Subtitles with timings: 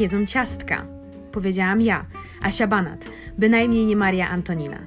[0.00, 0.86] jedzą ciastka.
[1.32, 2.06] Powiedziałam ja,
[2.42, 3.04] Asia Banat,
[3.38, 4.78] bynajmniej nie Maria Antonina.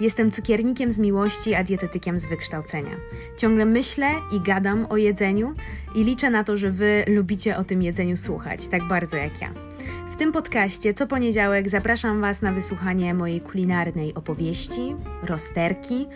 [0.00, 2.96] Jestem cukiernikiem z miłości, a dietetykiem z wykształcenia.
[3.36, 5.54] Ciągle myślę i gadam o jedzeniu
[5.94, 9.50] i liczę na to, że Wy lubicie o tym jedzeniu słuchać, tak bardzo jak ja.
[10.10, 16.06] W tym podcaście co poniedziałek zapraszam Was na wysłuchanie mojej kulinarnej opowieści, rozterki,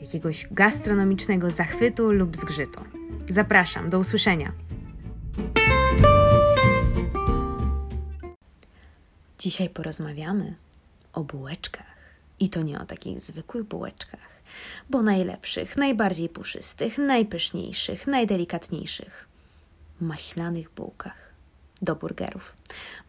[0.00, 2.80] jakiegoś gastronomicznego zachwytu lub zgrzytu.
[3.28, 4.52] Zapraszam, do usłyszenia.
[9.40, 10.54] Dzisiaj porozmawiamy
[11.12, 11.86] o bułeczkach.
[12.40, 14.42] I to nie o takich zwykłych bułeczkach,
[14.90, 19.28] bo najlepszych, najbardziej puszystych, najpyszniejszych, najdelikatniejszych
[20.00, 21.30] maślanych bułkach
[21.82, 22.52] do burgerów.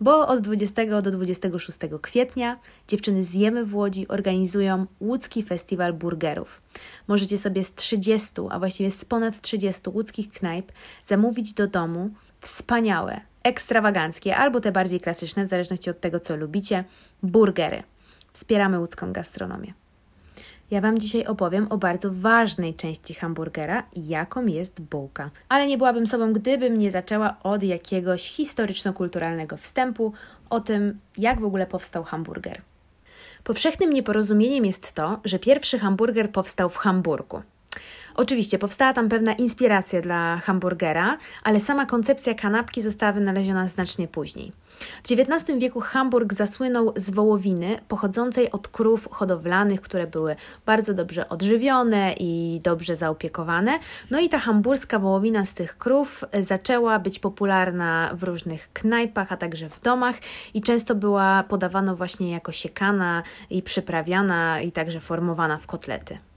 [0.01, 6.61] Bo od 20 do 26 kwietnia dziewczyny z Jemy w Łodzi organizują łódzki festiwal burgerów.
[7.07, 10.71] Możecie sobie z 30, a właściwie z ponad 30 łódzkich knajp
[11.05, 12.09] zamówić do domu
[12.41, 16.83] wspaniałe, ekstrawaganckie albo te bardziej klasyczne, w zależności od tego, co lubicie,
[17.23, 17.83] burgery.
[18.33, 19.73] Wspieramy łódzką gastronomię.
[20.71, 25.29] Ja Wam dzisiaj opowiem o bardzo ważnej części hamburgera, jaką jest bułka.
[25.49, 30.13] Ale nie byłabym sobą, gdybym nie zaczęła od jakiegoś historyczno-kulturalnego wstępu
[30.49, 32.61] o tym, jak w ogóle powstał hamburger.
[33.43, 37.41] Powszechnym nieporozumieniem jest to, że pierwszy hamburger powstał w Hamburgu.
[38.15, 44.51] Oczywiście powstała tam pewna inspiracja dla hamburgera, ale sama koncepcja kanapki została wynaleziona znacznie później.
[45.03, 51.29] W XIX wieku Hamburg zasłynął z wołowiny pochodzącej od krów hodowlanych, które były bardzo dobrze
[51.29, 53.79] odżywione i dobrze zaopiekowane.
[54.11, 59.37] No i ta hamburska wołowina z tych krów zaczęła być popularna w różnych knajpach, a
[59.37, 60.15] także w domach
[60.53, 66.30] i często była podawana właśnie jako siekana i przyprawiana i także formowana w kotlety.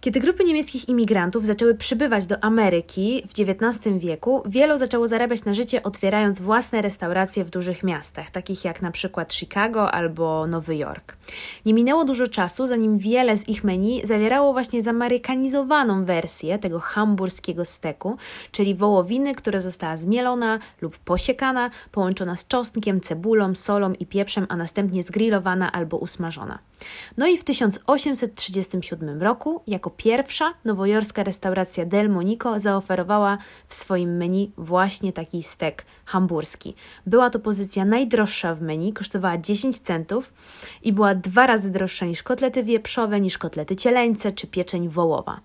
[0.00, 5.54] Kiedy grupy niemieckich imigrantów zaczęły przybywać do Ameryki w XIX wieku, wielu zaczęło zarabiać na
[5.54, 11.16] życie otwierając własne restauracje w dużych miastach, takich jak na przykład Chicago albo Nowy Jork.
[11.66, 17.64] Nie minęło dużo czasu, zanim wiele z ich menu zawierało właśnie zamerykanizowaną wersję tego hamburskiego
[17.64, 18.16] steku,
[18.52, 24.56] czyli wołowiny, która została zmielona lub posiekana, połączona z czosnkiem, cebulą, solą i pieprzem, a
[24.56, 26.58] następnie zgrillowana albo usmażona.
[27.16, 33.38] No i w 1837 roku, jako pierwsza nowojorska restauracja Del Monico zaoferowała
[33.68, 36.74] w swoim menu właśnie taki stek hamburski.
[37.06, 40.32] Była to pozycja najdroższa w menu, kosztowała 10 centów
[40.82, 45.40] i była dwa razy droższa niż kotlety wieprzowe, niż kotlety cieleńce czy pieczeń wołowa.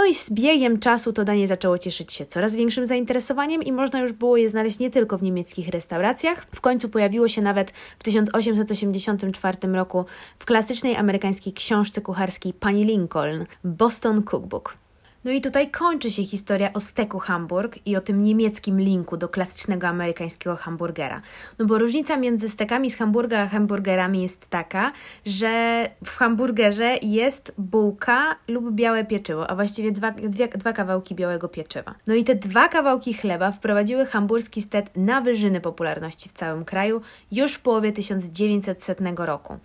[0.00, 4.00] No i z biegiem czasu to danie zaczęło cieszyć się coraz większym zainteresowaniem i można
[4.00, 6.46] już było je znaleźć nie tylko w niemieckich restauracjach.
[6.54, 10.04] W końcu pojawiło się nawet w 1884 roku
[10.38, 14.76] w klasycznej amerykańskiej książce kucharskiej Pani Lincoln Boston Cookbook.
[15.24, 19.28] No i tutaj kończy się historia o steku Hamburg i o tym niemieckim linku do
[19.28, 21.22] klasycznego amerykańskiego hamburgera.
[21.58, 24.92] No bo różnica między stekami z Hamburga a hamburgerami jest taka,
[25.26, 31.48] że w hamburgerze jest bułka lub białe pieczywo, a właściwie dwa, dwie, dwa kawałki białego
[31.48, 31.94] pieczywa.
[32.06, 37.00] No i te dwa kawałki chleba wprowadziły hamburski stek na wyżyny popularności w całym kraju
[37.32, 39.58] już w połowie 1900 roku.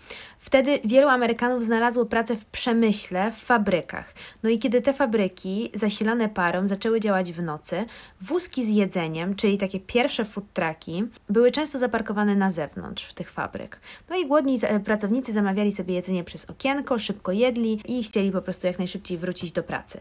[0.45, 4.13] Wtedy wielu Amerykanów znalazło pracę w przemyśle, w fabrykach.
[4.43, 7.85] No i kiedy te fabryki zasilane parą zaczęły działać w nocy,
[8.21, 13.79] wózki z jedzeniem, czyli takie pierwsze food trucki, były często zaparkowane na zewnątrz tych fabryk.
[14.09, 18.67] No i głodni pracownicy zamawiali sobie jedzenie przez okienko, szybko jedli i chcieli po prostu
[18.67, 19.99] jak najszybciej wrócić do pracy.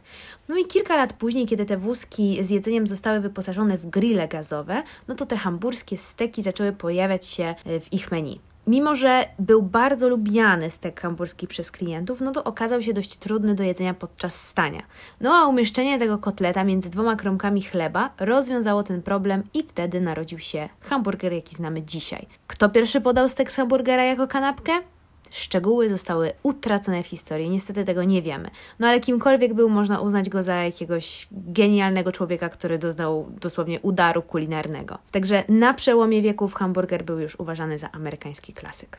[0.48, 4.82] No i kilka lat później, kiedy te wózki z jedzeniem zostały wyposażone w grille gazowe,
[5.08, 8.40] no to te hamburskie steki zaczęły pojawiać się w ich menu.
[8.66, 13.54] Mimo, że był bardzo lubiany stek hamburski przez klientów, no to okazał się dość trudny
[13.54, 14.82] do jedzenia podczas stania.
[15.20, 20.38] No a umieszczenie tego kotleta między dwoma kromkami chleba rozwiązało ten problem i wtedy narodził
[20.38, 22.26] się hamburger, jaki znamy dzisiaj.
[22.46, 24.72] Kto pierwszy podał stek z hamburgera jako kanapkę?
[25.34, 28.50] Szczegóły zostały utracone w historii, niestety tego nie wiemy.
[28.78, 34.22] No ale kimkolwiek był, można uznać go za jakiegoś genialnego człowieka, który doznał dosłownie udaru
[34.22, 34.98] kulinarnego.
[35.10, 38.98] Także na przełomie wieków hamburger był już uważany za amerykański klasyk.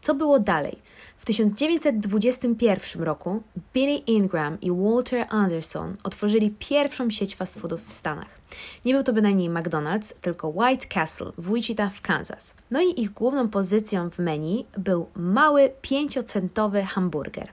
[0.00, 0.78] Co było dalej?
[1.18, 3.42] W 1921 roku
[3.74, 8.40] Billy Ingram i Walter Anderson otworzyli pierwszą sieć fast foodów w Stanach.
[8.84, 12.54] Nie był to bynajmniej McDonald's, tylko White Castle w Wichita w Kansas.
[12.70, 17.48] No i ich główną pozycją w menu był mały, pięciocentowy hamburger.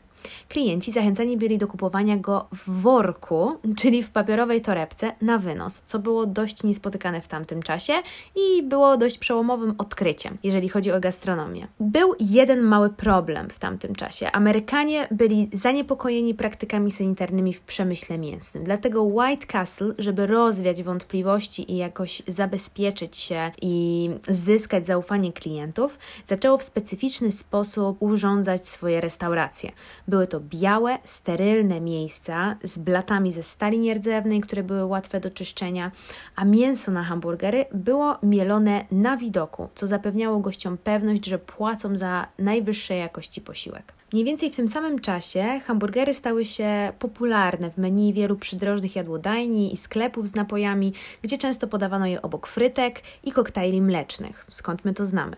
[0.50, 6.00] Klienci zachęcani byli do kupowania go w worku, czyli w papierowej torebce na wynos, co
[6.00, 7.94] było dość niespotykane w tamtym czasie
[8.36, 11.68] i było dość przełomowym odkryciem, jeżeli chodzi o gastronomię.
[11.80, 14.32] Był jeden mały problem w tamtym czasie.
[14.32, 18.64] Amerykanie byli zaniepokojeni praktykami sanitarnymi w przemyśle mięsnym.
[18.64, 26.58] Dlatego White Castle, żeby rozwiać wątpliwości i jakoś zabezpieczyć się i zyskać zaufanie klientów, zaczęło
[26.58, 29.72] w specyficzny sposób urządzać swoje restauracje.
[30.08, 35.92] Były to białe, sterylne miejsca z blatami ze stali nierdzewnej, które były łatwe do czyszczenia,
[36.36, 42.28] a mięso na hamburgery było mielone na widoku, co zapewniało gościom pewność, że płacą za
[42.40, 43.94] najwyższej jakości posiłek.
[44.14, 49.74] Mniej więcej w tym samym czasie hamburgery stały się popularne w menu wielu przydrożnych jadłodajni
[49.74, 54.46] i sklepów z napojami, gdzie często podawano je obok frytek i koktajli mlecznych.
[54.52, 55.36] Skąd my to znamy?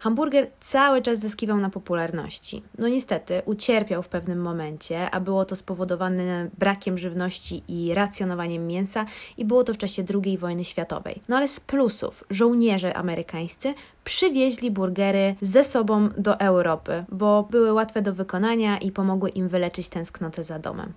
[0.00, 2.62] Hamburger cały czas zyskiwał na popularności.
[2.78, 9.06] No niestety, ucierpiał w pewnym momencie, a było to spowodowane brakiem żywności i racjonowaniem mięsa,
[9.36, 11.22] i było to w czasie II wojny światowej.
[11.28, 13.74] No ale z plusów, żołnierze amerykańscy
[14.04, 19.88] przywieźli burgery ze sobą do Europy, bo były łatwe do wykonania i pomogły im wyleczyć
[19.88, 20.92] tęsknotę za domem.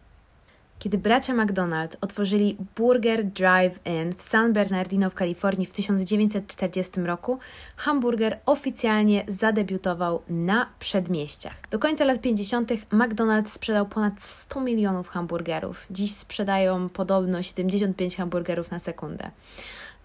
[0.79, 7.39] Kiedy bracia McDonald otworzyli Burger Drive-In w San Bernardino w Kalifornii w 1940 roku,
[7.75, 11.53] hamburger oficjalnie zadebiutował na przedmieściach.
[11.69, 12.71] Do końca lat 50.
[12.91, 15.85] McDonald's sprzedał ponad 100 milionów hamburgerów.
[15.91, 19.31] Dziś sprzedają podobno 75 hamburgerów na sekundę.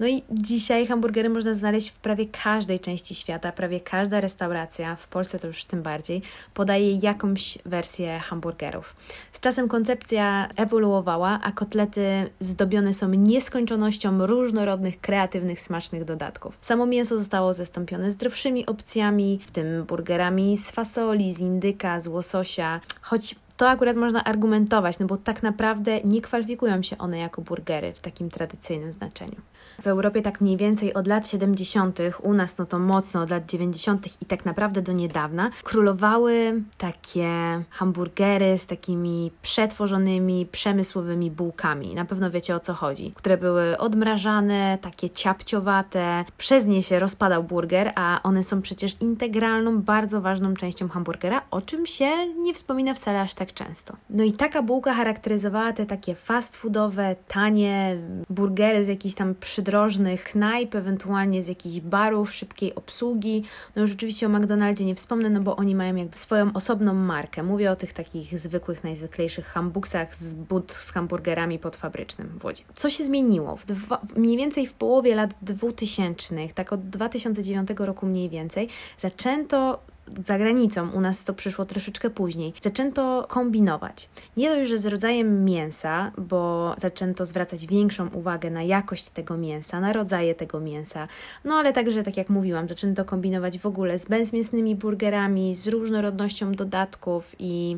[0.00, 5.06] No i dzisiaj hamburgery można znaleźć w prawie każdej części świata, prawie każda restauracja, w
[5.06, 6.22] Polsce to już tym bardziej,
[6.54, 8.96] podaje jakąś wersję hamburgerów.
[9.32, 16.58] Z czasem koncepcja ewoluowała, a kotlety zdobione są nieskończonością różnorodnych, kreatywnych, smacznych dodatków.
[16.60, 22.80] Samo mięso zostało zastąpione zdrowszymi opcjami, w tym burgerami z fasoli, z indyka, z łososia,
[23.00, 27.92] choć to akurat można argumentować, no bo tak naprawdę nie kwalifikują się one jako burgery
[27.92, 29.36] w takim tradycyjnym znaczeniu.
[29.82, 33.46] W Europie tak mniej więcej od lat 70., u nas no to mocno od lat
[33.46, 34.22] 90.
[34.22, 37.28] i tak naprawdę do niedawna, królowały takie
[37.70, 41.94] hamburgery z takimi przetworzonymi, przemysłowymi bułkami.
[41.94, 43.12] Na pewno wiecie o co chodzi.
[43.16, 49.82] Które były odmrażane, takie ciapciowate, przez nie się rozpadał burger, a one są przecież integralną,
[49.82, 53.96] bardzo ważną częścią hamburgera, o czym się nie wspomina wcale aż tak często.
[54.10, 57.96] No i taka bułka charakteryzowała te takie fast foodowe, tanie
[58.30, 63.44] burgery z jakichś tam przydrożnych knajp, ewentualnie z jakichś barów, szybkiej obsługi.
[63.76, 67.42] No już oczywiście o McDonaldzie nie wspomnę, no bo oni mają jakby swoją osobną markę.
[67.42, 72.64] Mówię o tych takich zwykłych, najzwyklejszych hambuksach z bud z hamburgerami podfabrycznym w Łodzi.
[72.74, 73.56] Co się zmieniło?
[73.56, 78.68] W dwa, mniej więcej w połowie lat 2000, tak od 2009 roku mniej więcej,
[79.00, 79.78] zaczęto
[80.24, 84.08] za granicą, u nas to przyszło troszeczkę później, zaczęto kombinować.
[84.36, 89.80] Nie dość, że z rodzajem mięsa, bo zaczęto zwracać większą uwagę na jakość tego mięsa,
[89.80, 91.08] na rodzaje tego mięsa,
[91.44, 96.52] no ale także, tak jak mówiłam, zaczęto kombinować w ogóle z bezmięsnymi burgerami, z różnorodnością
[96.52, 97.76] dodatków i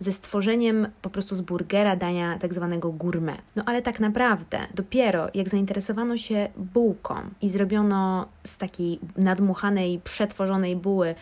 [0.00, 3.38] ze stworzeniem po prostu z burgera dania tak zwanego gourmet.
[3.56, 10.76] No ale tak naprawdę, dopiero jak zainteresowano się bułką i zrobiono z takiej nadmuchanej, przetworzonej
[10.76, 11.14] buły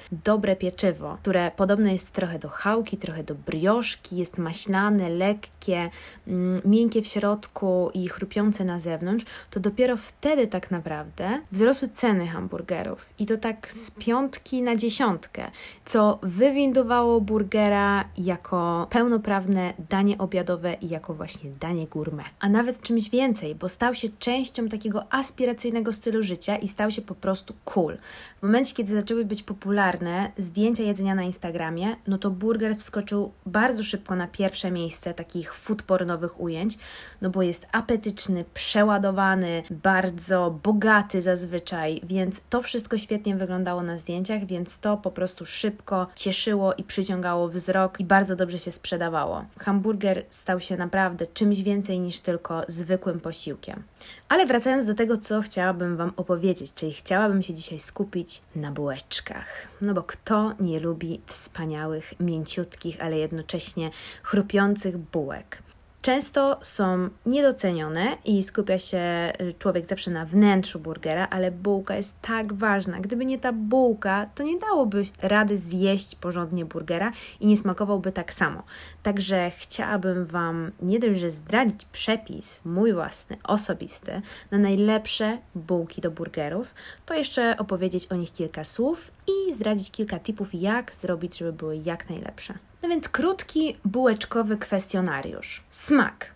[0.44, 5.90] dobre pieczywo, które podobne jest trochę do chałki, trochę do brioszki, jest maślane, lekkie,
[6.28, 12.26] mm, miękkie w środku i chrupiące na zewnątrz, to dopiero wtedy tak naprawdę wzrosły ceny
[12.26, 13.06] hamburgerów.
[13.18, 15.50] I to tak z piątki na dziesiątkę,
[15.84, 22.26] co wywindowało burgera jako pełnoprawne danie obiadowe i jako właśnie danie gourmet.
[22.40, 27.02] A nawet czymś więcej, bo stał się częścią takiego aspiracyjnego stylu życia i stał się
[27.02, 27.96] po prostu cool.
[28.38, 33.82] W momencie, kiedy zaczęły być popularne, zdjęcia jedzenia na Instagramie, no to burger wskoczył bardzo
[33.82, 36.78] szybko na pierwsze miejsce takich foodpornowych ujęć,
[37.22, 44.46] no bo jest apetyczny, przeładowany, bardzo bogaty zazwyczaj, więc to wszystko świetnie wyglądało na zdjęciach,
[44.46, 49.44] więc to po prostu szybko cieszyło i przyciągało wzrok i bardzo dobrze się sprzedawało.
[49.58, 53.82] Hamburger stał się naprawdę czymś więcej niż tylko zwykłym posiłkiem.
[54.28, 59.46] Ale wracając do tego, co chciałabym Wam opowiedzieć, czyli chciałabym się dzisiaj skupić na bułeczkach.
[59.80, 60.23] No bo kto
[60.60, 63.90] nie lubi wspaniałych, mięciutkich, ale jednocześnie
[64.22, 65.62] chrupiących bułek?
[66.04, 72.20] Często są niedocenione i skupia się y, człowiek zawsze na wnętrzu burgera, ale bułka jest
[72.22, 73.00] tak ważna.
[73.00, 78.34] Gdyby nie ta bułka, to nie dałoby rady zjeść porządnie burgera i nie smakowałby tak
[78.34, 78.62] samo.
[79.02, 86.10] Także chciałabym Wam nie dość, że zdradzić przepis, mój własny, osobisty, na najlepsze bułki do
[86.10, 86.74] burgerów,
[87.06, 91.80] to jeszcze opowiedzieć o nich kilka słów i zdradzić kilka tipów, jak zrobić, żeby były
[91.84, 92.54] jak najlepsze.
[92.82, 95.64] No więc krótki, bułeczkowy kwestionariusz.
[95.70, 96.34] Smak.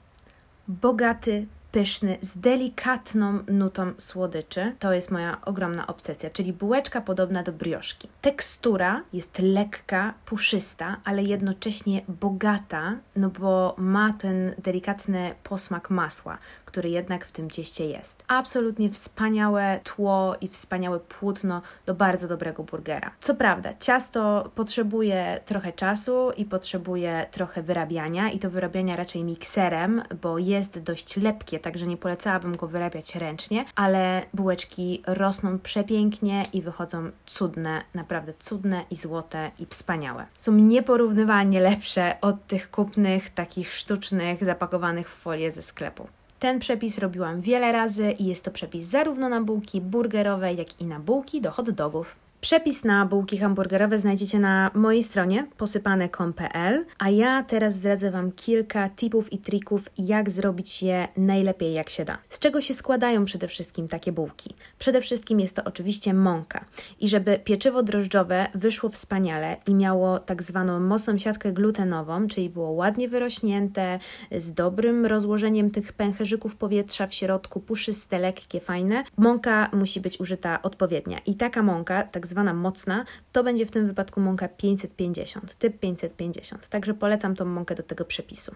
[0.68, 4.75] Bogaty, pyszny, z delikatną nutą słodyczy.
[4.78, 8.09] To jest moja ogromna obsesja, czyli bułeczka podobna do brioszki.
[8.23, 16.90] Tekstura jest lekka, puszysta, ale jednocześnie bogata, no bo ma ten delikatny posmak masła, który
[16.90, 18.25] jednak w tym cieście jest.
[18.28, 23.10] Absolutnie wspaniałe tło i wspaniałe płótno do bardzo dobrego burgera.
[23.20, 30.02] Co prawda, ciasto potrzebuje trochę czasu i potrzebuje trochę wyrabiania i to wyrabiania raczej mikserem,
[30.22, 36.62] bo jest dość lepkie, także nie polecałabym go wyrabiać ręcznie, ale bułeczki rosną przepięknie i
[36.62, 40.26] wychodzą cudne, naprawdę cudne i złote i wspaniałe.
[40.37, 46.17] Są nieporównywalnie lepsze od tych kupnych, takich sztucznych, zapakowanych w folię ze sklepu.
[46.38, 50.85] Ten przepis robiłam wiele razy i jest to przepis zarówno na bułki burgerowe, jak i
[50.85, 52.27] na bułki do hot dogów.
[52.40, 58.88] Przepis na bułki hamburgerowe znajdziecie na mojej stronie posypane.com.pl, a ja teraz zdradzę Wam kilka
[58.88, 62.18] tipów i trików, jak zrobić je najlepiej jak się da.
[62.28, 64.54] Z czego się składają przede wszystkim takie bułki?
[64.78, 66.64] Przede wszystkim jest to oczywiście mąka.
[67.00, 72.71] I żeby pieczywo drożdżowe wyszło wspaniale i miało tak zwaną mocną siatkę glutenową, czyli było
[72.71, 73.99] ładnie wyrośnięte,
[74.37, 80.62] z dobrym rozłożeniem tych pęcherzyków powietrza w środku, puszyste, lekkie, fajne, mąka musi być użyta
[80.62, 81.18] odpowiednia.
[81.26, 86.68] I taka mąka, tak zwana mocna, to będzie w tym wypadku mąka 550, typ 550.
[86.68, 88.54] Także polecam tą mąkę do tego przepisu.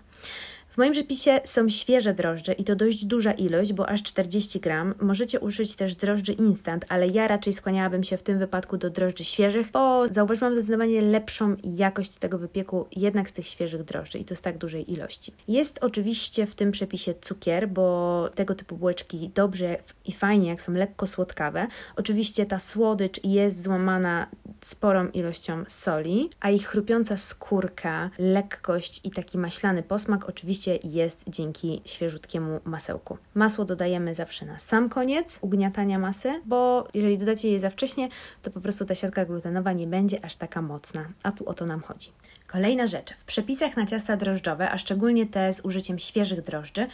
[0.73, 4.95] W moim przepisie są świeże drożdże i to dość duża ilość, bo aż 40 gram.
[5.01, 9.25] Możecie użyć też drożdży instant, ale ja raczej skłaniałabym się w tym wypadku do drożdży
[9.25, 14.37] świeżych, bo zauważyłam zdecydowanie lepszą jakość tego wypieku jednak z tych świeżych drożdży i to
[14.37, 15.33] z tak dużej ilości.
[15.49, 20.73] Jest oczywiście w tym przepisie cukier, bo tego typu bułeczki dobrze i fajnie, jak są
[20.73, 21.67] lekko słodkawe.
[21.97, 24.27] Oczywiście ta słodycz jest złamana
[24.61, 31.83] sporą ilością soli, a ich chrupiąca skórka, lekkość i taki maślany posmak oczywiście jest dzięki
[31.85, 33.19] świeżutkiemu masełku.
[33.35, 38.09] Masło dodajemy zawsze na sam koniec ugniatania masy, bo jeżeli dodacie je za wcześnie,
[38.43, 41.67] to po prostu ta siatka glutenowa nie będzie aż taka mocna, a tu o to
[41.67, 42.13] nam chodzi.
[42.53, 43.13] Kolejna rzecz.
[43.13, 46.87] W przepisach na ciasta drożdżowe, a szczególnie te z użyciem świeżych drożdży,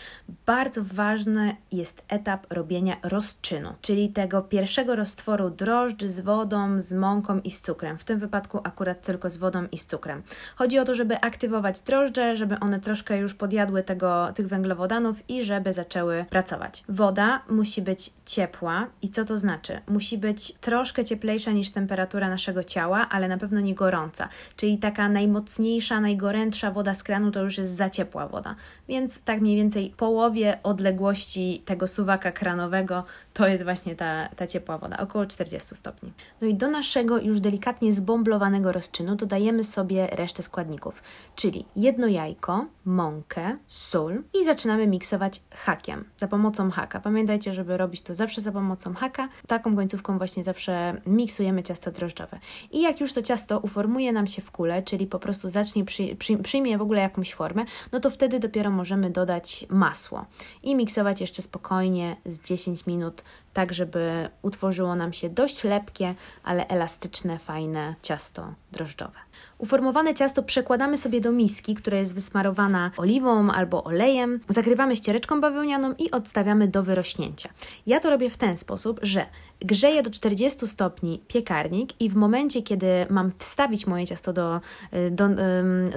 [0.47, 7.41] bardzo ważny jest etap robienia rozczynu, czyli tego pierwszego roztworu drożdży z wodą, z mąką
[7.41, 7.99] i z cukrem.
[7.99, 10.23] W tym wypadku akurat tylko z wodą i z cukrem.
[10.57, 15.45] Chodzi o to, żeby aktywować drożdże, żeby one troszkę już podjadły tego, tych węglowodanów i
[15.45, 16.85] żeby zaczęły pracować.
[16.89, 19.81] Woda musi być ciepła i co to znaczy?
[19.89, 25.09] Musi być troszkę cieplejsza niż temperatura naszego ciała, ale na pewno nie gorąca, czyli taka
[25.09, 28.55] najmocniejsza, najgorętsza woda z kranu to już jest za ciepła woda.
[28.89, 33.05] Więc tak mniej więcej połowie odległości tego suwaka kranowego
[33.39, 36.13] to jest właśnie ta, ta ciepła woda, około 40 stopni.
[36.41, 41.03] No i do naszego już delikatnie zbomblowanego rozczynu dodajemy sobie resztę składników,
[41.37, 47.01] czyli jedno jajko, mąkę, sól i zaczynamy miksować hakiem, za pomocą haka.
[47.01, 49.29] Pamiętajcie, żeby robić to zawsze za pomocą haka.
[49.47, 52.39] Taką końcówką właśnie zawsze miksujemy ciasto drożdżowe.
[52.71, 56.17] I jak już to ciasto uformuje nam się w kulę, czyli po prostu zacznie, przy,
[56.17, 60.27] przy, przyjmie w ogóle jakąś formę, no to wtedy dopiero możemy dodać masło
[60.63, 66.69] i miksować jeszcze spokojnie z 10 minut tak żeby utworzyło nam się dość lepkie, ale
[66.69, 69.28] elastyczne, fajne ciasto drożdżowe.
[69.59, 75.95] Uformowane ciasto przekładamy sobie do miski, która jest wysmarowana oliwą albo olejem, zakrywamy ściereczką bawełnianą
[75.99, 77.49] i odstawiamy do wyrośnięcia.
[77.87, 79.27] Ja to robię w ten sposób, że
[79.61, 84.61] grzeję do 40 stopni piekarnik i w momencie, kiedy mam wstawić moje ciasto do,
[84.95, 85.29] y, do,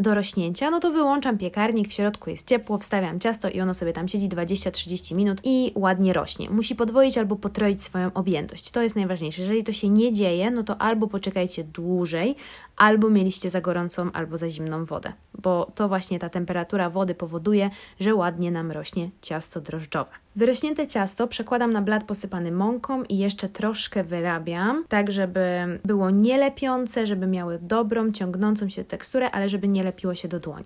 [0.02, 3.94] do rośnięcia, no to wyłączam piekarnik, w środku jest ciepło, wstawiam ciasto i ono sobie
[3.94, 6.50] tam siedzi 20-30 minut i ładnie rośnie.
[6.50, 8.72] Musi podwoić albo potroić swoją objętość.
[8.72, 9.42] To jest najważniejsze.
[9.42, 12.36] Jeżeli to się nie dzieje, no to albo poczekajcie dłużej,
[12.78, 17.70] albo mieliście za gorącą albo za zimną wodę, bo to właśnie ta temperatura wody powoduje,
[18.00, 20.12] że ładnie nam rośnie ciasto drożdżowe.
[20.36, 25.42] Wyrośnięte ciasto przekładam na blat posypany mąką i jeszcze troszkę wyrabiam, tak żeby
[25.86, 30.66] było nielepiące, żeby miały dobrą, ciągnącą się teksturę, ale żeby nie lepiło się do dłoni.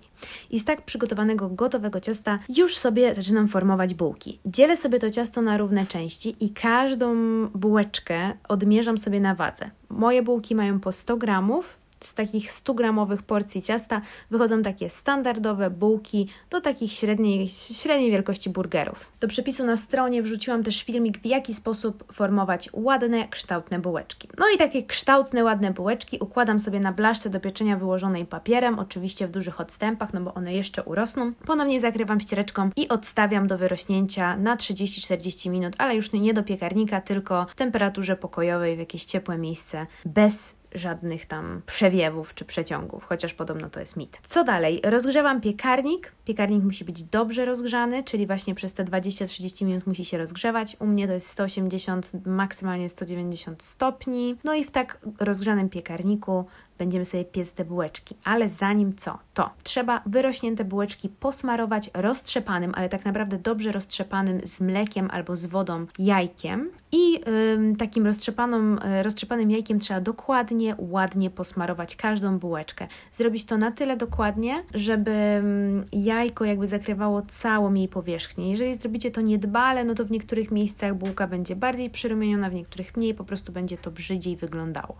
[0.50, 4.38] I z tak przygotowanego, gotowego ciasta już sobie zaczynam formować bułki.
[4.46, 7.16] Dzielę sobie to ciasto na równe części i każdą
[7.48, 9.70] bułeczkę odmierzam sobie na wadze.
[9.88, 14.00] Moje bułki mają po 100 gramów, z takich 100-gramowych porcji ciasta
[14.30, 19.12] wychodzą takie standardowe bułki do takich średniej, średniej wielkości burgerów.
[19.20, 24.28] Do przepisu na stronie wrzuciłam też filmik, w jaki sposób formować ładne, kształtne bułeczki.
[24.38, 29.26] No i takie kształtne, ładne bułeczki układam sobie na blaszce do pieczenia wyłożonej papierem, oczywiście
[29.26, 31.32] w dużych odstępach, no bo one jeszcze urosną.
[31.46, 37.00] Ponownie zakrywam ściereczką i odstawiam do wyrośnięcia na 30-40 minut, ale już nie do piekarnika,
[37.00, 43.34] tylko w temperaturze pokojowej w jakieś ciepłe miejsce bez żadnych tam przewiewów czy przeciągów, chociaż
[43.34, 44.18] podobno to jest mit.
[44.26, 44.80] Co dalej?
[44.84, 46.12] Rozgrzewam piekarnik.
[46.24, 50.76] Piekarnik musi być dobrze rozgrzany, czyli właśnie przez te 20-30 minut musi się rozgrzewać.
[50.80, 54.36] U mnie to jest 180, maksymalnie 190 stopni.
[54.44, 56.44] No i w tak rozgrzanym piekarniku
[56.78, 58.14] będziemy sobie piec te bułeczki.
[58.24, 59.18] Ale zanim co?
[59.34, 65.46] To trzeba wyrośnięte bułeczki posmarować roztrzepanym, ale tak naprawdę dobrze roztrzepanym z mlekiem albo z
[65.46, 66.70] wodą jajkiem.
[66.92, 67.20] I
[67.54, 72.86] ym, takim roztrzepaną, y, roztrzepanym jajkiem trzeba dokładnie, ładnie posmarować każdą bułeczkę.
[73.12, 78.50] Zrobić to na tyle dokładnie, żeby ym, jajko jakby zakrywało całą jej powierzchnię.
[78.50, 82.96] Jeżeli zrobicie to niedbale, no to w niektórych miejscach bułka będzie bardziej przyrumieniona, w niektórych
[82.96, 84.96] mniej, po prostu będzie to brzydziej wyglądało.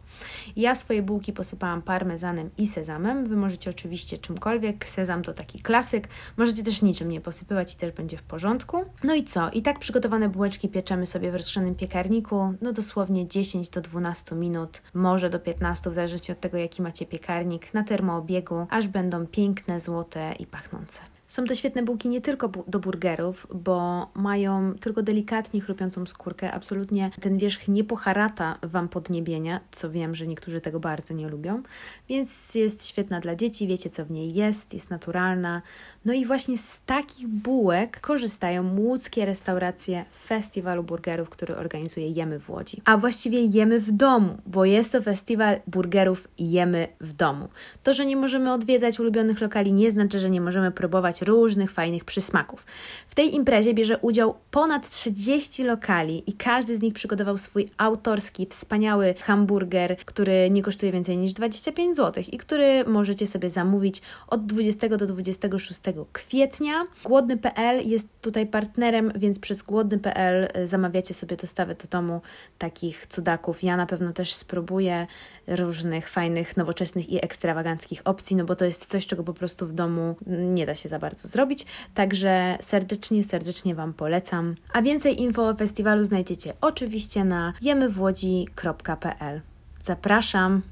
[0.57, 3.25] Ja swoje bułki posypałam posypałam parmezanem i sezamem.
[3.25, 6.09] Wy możecie oczywiście czymkolwiek, sezam to taki klasyk.
[6.37, 8.85] Możecie też niczym nie posypywać i też będzie w porządku.
[9.05, 9.51] No i co?
[9.51, 14.83] I tak przygotowane bułeczki pieczemy sobie w rozgrzanym piekarniku, no dosłownie 10 do 12 minut,
[14.95, 15.56] może do 15,
[15.91, 21.16] w zależności od tego, jaki macie piekarnik, na termoobiegu, aż będą piękne, złote i pachnące.
[21.29, 26.53] Są to świetne bułki nie tylko bu do burgerów, bo mają tylko delikatnie chrupiącą skórkę.
[26.53, 31.63] Absolutnie ten wierzch nie poharata Wam podniebienia, co wiem, że niektórzy tego bardzo nie lubią.
[32.09, 35.63] Więc jest świetna dla dzieci, wiecie co w niej jest, jest naturalna.
[36.05, 42.51] No i właśnie z takich bułek korzystają łódzkie restauracje Festiwalu Burgerów, który organizuje Jemy w
[42.51, 42.83] Łodzi.
[42.85, 47.49] A właściwie jemy w domu, bo jest to festiwal burgerów Jemy w domu.
[47.83, 52.05] To, że nie możemy odwiedzać ulubionych lokali nie znaczy, że nie możemy próbować różnych fajnych
[52.05, 52.67] przysmaków.
[53.09, 58.47] W tej imprezie bierze udział ponad 30 lokali i każdy z nich przygotował swój autorski,
[58.51, 64.47] wspaniały hamburger, który nie kosztuje więcej niż 25 zł i który możecie sobie zamówić od
[64.47, 65.81] 20 do 26
[66.13, 66.87] kwietnia.
[67.05, 72.21] Głodny.pl jest tutaj partnerem, więc przez głodny.pl y, zamawiacie sobie dostawę do domu
[72.59, 73.63] takich cudaków.
[73.63, 75.07] Ja na pewno też spróbuję
[75.47, 79.73] różnych fajnych, nowoczesnych i ekstrawaganckich opcji, no bo to jest coś, czego po prostu w
[79.73, 81.67] domu nie da się za bardzo zrobić.
[81.95, 84.55] Także serdecznie, serdecznie Wam polecam.
[84.73, 89.41] A więcej info o festiwalu znajdziecie oczywiście na jemywłodzi.pl.
[89.81, 90.63] Zapraszam!